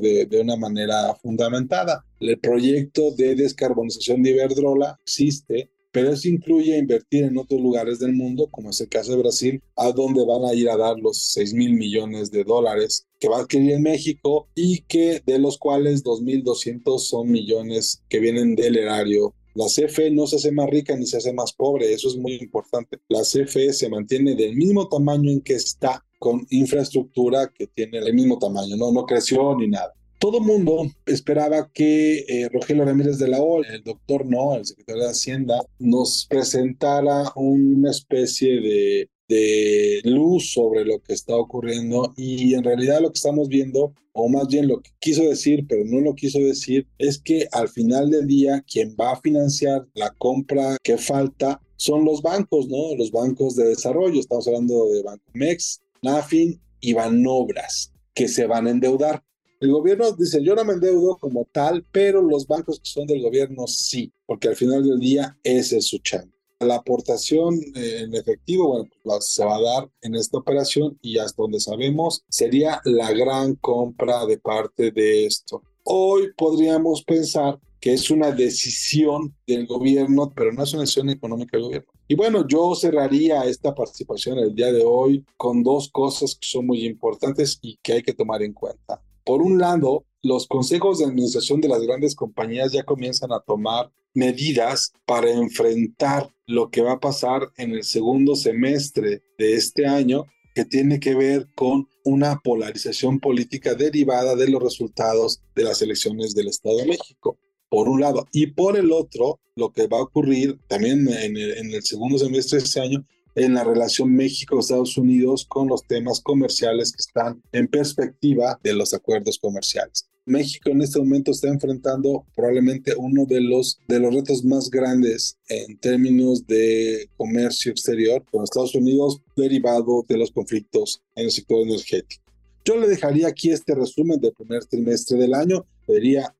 de, 0.00 0.26
de 0.26 0.40
una 0.40 0.56
manera 0.56 1.14
fundamentada. 1.22 2.04
El 2.18 2.40
proyecto 2.40 3.12
de 3.12 3.36
descarbonización 3.36 4.22
de 4.22 4.30
Iberdrola 4.30 4.98
existe, 5.04 5.70
pero 5.92 6.12
eso 6.12 6.28
incluye 6.28 6.78
invertir 6.78 7.24
en 7.24 7.38
otros 7.38 7.60
lugares 7.60 7.98
del 7.98 8.12
mundo, 8.12 8.48
como 8.50 8.70
es 8.70 8.80
el 8.80 8.88
caso 8.88 9.12
de 9.12 9.18
Brasil, 9.18 9.62
a 9.76 9.90
donde 9.92 10.24
van 10.24 10.44
a 10.44 10.54
ir 10.54 10.68
a 10.68 10.76
dar 10.76 10.98
los 10.98 11.32
6 11.32 11.54
mil 11.54 11.74
millones 11.74 12.30
de 12.30 12.44
dólares 12.44 13.06
que 13.18 13.28
va 13.28 13.38
a 13.38 13.40
adquirir 13.40 13.72
en 13.72 13.82
México 13.82 14.48
y 14.54 14.82
que 14.82 15.22
de 15.26 15.38
los 15.38 15.58
cuales 15.58 16.04
2.200 16.04 16.98
son 16.98 17.30
millones 17.30 18.02
que 18.08 18.20
vienen 18.20 18.54
del 18.54 18.76
erario. 18.76 19.34
La 19.54 19.66
CFE 19.66 20.12
no 20.12 20.26
se 20.26 20.36
hace 20.36 20.52
más 20.52 20.70
rica 20.70 20.96
ni 20.96 21.06
se 21.06 21.16
hace 21.16 21.32
más 21.32 21.52
pobre, 21.52 21.92
eso 21.92 22.08
es 22.08 22.16
muy 22.16 22.34
importante. 22.34 22.98
La 23.08 23.22
CFE 23.22 23.72
se 23.72 23.88
mantiene 23.88 24.36
del 24.36 24.54
mismo 24.54 24.88
tamaño 24.88 25.30
en 25.30 25.40
que 25.40 25.54
está, 25.54 26.04
con 26.20 26.46
infraestructura 26.50 27.50
que 27.52 27.66
tiene 27.66 27.98
el 27.98 28.14
mismo 28.14 28.38
tamaño, 28.38 28.76
no, 28.76 28.92
no 28.92 29.06
creció 29.06 29.56
ni 29.56 29.68
nada 29.68 29.92
todo 30.20 30.40
mundo 30.40 30.86
esperaba 31.06 31.70
que 31.72 32.18
eh, 32.28 32.48
Rogelio 32.52 32.84
Ramírez 32.84 33.18
de 33.18 33.28
la 33.28 33.40
O, 33.40 33.64
el 33.64 33.82
doctor 33.82 34.26
No, 34.26 34.54
el 34.54 34.66
secretario 34.66 35.04
de 35.04 35.10
Hacienda, 35.10 35.60
nos 35.78 36.26
presentara 36.28 37.32
una 37.34 37.90
especie 37.90 38.60
de, 38.60 39.08
de 39.28 40.00
luz 40.04 40.52
sobre 40.52 40.84
lo 40.84 41.00
que 41.00 41.14
está 41.14 41.34
ocurriendo 41.34 42.12
y 42.16 42.52
en 42.52 42.62
realidad 42.62 43.00
lo 43.00 43.10
que 43.10 43.16
estamos 43.16 43.48
viendo, 43.48 43.94
o 44.12 44.28
más 44.28 44.46
bien 44.48 44.68
lo 44.68 44.82
que 44.82 44.90
quiso 45.00 45.22
decir, 45.22 45.64
pero 45.66 45.84
no 45.86 46.00
lo 46.00 46.14
quiso 46.14 46.38
decir, 46.38 46.86
es 46.98 47.18
que 47.18 47.48
al 47.52 47.70
final 47.70 48.10
del 48.10 48.26
día 48.26 48.62
quien 48.70 48.94
va 49.00 49.12
a 49.12 49.20
financiar 49.20 49.86
la 49.94 50.10
compra 50.10 50.76
que 50.82 50.98
falta 50.98 51.62
son 51.76 52.04
los 52.04 52.20
bancos, 52.20 52.68
¿no? 52.68 52.94
Los 52.94 53.10
bancos 53.10 53.56
de 53.56 53.68
desarrollo. 53.68 54.20
Estamos 54.20 54.46
hablando 54.46 54.86
de 54.90 55.02
Bancomex, 55.02 55.80
Nafin 56.02 56.60
y 56.78 56.92
Banobras, 56.92 57.90
que 58.12 58.28
se 58.28 58.44
van 58.46 58.66
a 58.66 58.70
endeudar. 58.70 59.22
El 59.60 59.72
gobierno 59.72 60.10
dice, 60.12 60.42
yo 60.42 60.54
no 60.54 60.64
me 60.64 60.72
endeudo 60.72 61.18
como 61.18 61.46
tal, 61.52 61.84
pero 61.92 62.22
los 62.22 62.46
bancos 62.46 62.80
que 62.80 62.88
son 62.88 63.06
del 63.06 63.20
gobierno 63.20 63.66
sí, 63.66 64.10
porque 64.24 64.48
al 64.48 64.56
final 64.56 64.82
del 64.82 64.98
día 64.98 65.36
ese 65.42 65.76
es 65.76 65.88
su 65.88 65.98
chamba. 65.98 66.32
La 66.60 66.76
aportación 66.76 67.60
eh, 67.74 68.04
en 68.04 68.14
efectivo, 68.14 68.68
bueno, 69.04 69.20
se 69.20 69.44
va 69.44 69.56
a 69.56 69.60
dar 69.60 69.90
en 70.00 70.14
esta 70.14 70.38
operación 70.38 70.98
y 71.02 71.18
hasta 71.18 71.42
donde 71.42 71.60
sabemos 71.60 72.24
sería 72.30 72.80
la 72.84 73.12
gran 73.12 73.54
compra 73.56 74.24
de 74.24 74.38
parte 74.38 74.92
de 74.92 75.26
esto. 75.26 75.62
Hoy 75.84 76.32
podríamos 76.38 77.04
pensar 77.04 77.60
que 77.80 77.92
es 77.92 78.10
una 78.10 78.30
decisión 78.30 79.36
del 79.46 79.66
gobierno, 79.66 80.32
pero 80.34 80.52
no 80.54 80.62
es 80.62 80.72
una 80.72 80.82
decisión 80.82 81.10
económica 81.10 81.58
del 81.58 81.64
gobierno. 81.64 81.92
Y 82.08 82.14
bueno, 82.14 82.48
yo 82.48 82.74
cerraría 82.74 83.44
esta 83.44 83.74
participación 83.74 84.38
el 84.38 84.54
día 84.54 84.72
de 84.72 84.84
hoy 84.86 85.26
con 85.36 85.62
dos 85.62 85.90
cosas 85.90 86.34
que 86.34 86.48
son 86.48 86.66
muy 86.66 86.86
importantes 86.86 87.58
y 87.60 87.78
que 87.82 87.92
hay 87.92 88.02
que 88.02 88.14
tomar 88.14 88.42
en 88.42 88.54
cuenta. 88.54 89.02
Por 89.24 89.42
un 89.42 89.58
lado, 89.58 90.04
los 90.22 90.46
consejos 90.46 90.98
de 90.98 91.06
administración 91.06 91.60
de 91.60 91.68
las 91.68 91.80
grandes 91.82 92.14
compañías 92.14 92.72
ya 92.72 92.84
comienzan 92.84 93.32
a 93.32 93.40
tomar 93.40 93.90
medidas 94.14 94.92
para 95.06 95.30
enfrentar 95.30 96.30
lo 96.46 96.70
que 96.70 96.82
va 96.82 96.92
a 96.92 97.00
pasar 97.00 97.48
en 97.56 97.72
el 97.72 97.84
segundo 97.84 98.34
semestre 98.34 99.22
de 99.38 99.54
este 99.54 99.86
año, 99.86 100.26
que 100.54 100.64
tiene 100.64 100.98
que 100.98 101.14
ver 101.14 101.48
con 101.54 101.88
una 102.04 102.40
polarización 102.42 103.20
política 103.20 103.74
derivada 103.74 104.34
de 104.34 104.48
los 104.48 104.62
resultados 104.62 105.40
de 105.54 105.62
las 105.62 105.80
elecciones 105.80 106.34
del 106.34 106.48
Estado 106.48 106.78
de 106.78 106.86
México, 106.86 107.38
por 107.68 107.88
un 107.88 108.00
lado. 108.00 108.26
Y 108.32 108.48
por 108.48 108.76
el 108.76 108.90
otro, 108.92 109.40
lo 109.54 109.72
que 109.72 109.86
va 109.86 109.98
a 109.98 110.02
ocurrir 110.02 110.58
también 110.66 111.08
en 111.08 111.36
el, 111.36 111.82
segundo 111.82 112.18
semestre 112.18 112.58
de 112.58 112.64
este 112.64 112.80
año 112.80 113.06
en 113.34 113.54
la 113.54 113.64
relación 113.64 114.14
México-Estados 114.14 114.96
Unidos 114.96 115.44
con 115.48 115.68
los 115.68 115.84
temas 115.84 116.20
comerciales 116.20 116.92
que 116.92 117.00
están 117.00 117.42
en 117.52 117.68
perspectiva 117.68 118.58
de 118.62 118.74
los 118.74 118.94
acuerdos 118.94 119.38
comerciales. 119.38 120.08
México 120.26 120.70
en 120.70 120.82
este 120.82 120.98
momento 120.98 121.30
está 121.30 121.48
enfrentando 121.48 122.24
probablemente 122.36 122.94
uno 122.96 123.24
de 123.26 123.40
los, 123.40 123.78
de 123.88 123.98
los 123.98 124.14
retos 124.14 124.44
más 124.44 124.70
grandes 124.70 125.36
en 125.48 125.78
términos 125.78 126.46
de 126.46 127.08
comercio 127.16 127.72
exterior 127.72 128.24
con 128.30 128.44
Estados 128.44 128.74
Unidos 128.74 129.20
derivado 129.36 130.04
de 130.08 130.18
los 130.18 130.30
conflictos 130.30 131.02
en 131.16 131.24
el 131.24 131.30
sector 131.30 131.62
energético. 131.62 132.22
Yo 132.64 132.76
le 132.76 132.86
dejaría 132.86 133.28
aquí 133.28 133.50
este 133.50 133.74
resumen 133.74 134.20
del 134.20 134.32
primer 134.32 134.64
trimestre 134.66 135.18
del 135.18 135.34
año. 135.34 135.64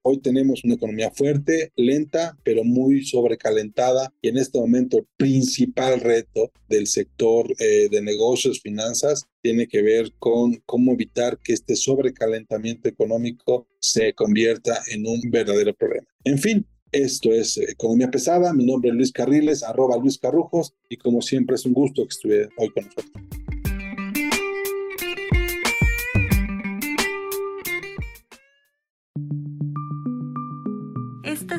Hoy 0.03 0.19
tenemos 0.19 0.65
una 0.65 0.75
economía 0.75 1.11
fuerte, 1.11 1.73
lenta, 1.77 2.37
pero 2.45 2.65
muy 2.65 3.05
sobrecalentada 3.05 4.13
y 4.23 4.29
en 4.29 4.39
este 4.39 4.59
momento 4.59 4.99
el 4.99 5.07
principal 5.17 6.01
reto 6.01 6.53
del 6.69 6.87
sector 6.87 7.53
eh, 7.59 7.89
de 7.91 8.01
negocios, 8.01 8.61
finanzas, 8.61 9.27
tiene 9.43 9.67
que 9.67 9.83
ver 9.83 10.13
con 10.19 10.63
cómo 10.67 10.93
evitar 10.93 11.39
que 11.39 11.53
este 11.53 11.75
sobrecalentamiento 11.75 12.89
económico 12.89 13.67
se 13.81 14.15
convierta 14.15 14.81
en 14.89 15.07
un 15.07 15.21
verdadero 15.31 15.75
problema. 15.75 16.07
En 16.25 16.39
fin, 16.39 16.67
esto 16.93 17.33
es 17.33 17.57
Economía 17.57 18.11
Pesada. 18.11 18.53
Mi 18.53 18.65
nombre 18.65 18.91
es 18.91 18.97
Luis 18.97 19.13
Carriles, 19.13 19.63
arroba 19.63 19.97
Luis 19.97 20.19
Carrujos, 20.19 20.75
y 20.89 20.97
como 20.97 21.23
siempre 21.23 21.57
es 21.57 21.65
un 21.65 21.73
gusto 21.73 22.03
que 22.03 22.09
estuviera 22.11 22.49
hoy 22.57 22.71
con 22.71 22.85
nosotros. 22.85 23.40